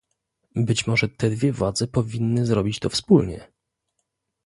[0.55, 3.51] Być może te dwie władze powinny zrobić to wspólnie?